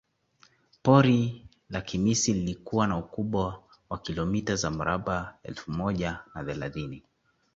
Pori 0.83 1.39
la 1.69 1.81
Kimisi 1.81 2.33
likiwa 2.33 2.87
na 2.87 2.97
ukubwa 2.97 3.63
wa 3.89 3.99
kilomita 3.99 4.55
za 4.55 4.71
mraba 4.71 5.37
elfu 5.43 5.71
moja 5.71 6.19
na 6.35 6.43
thelathini 6.43 7.03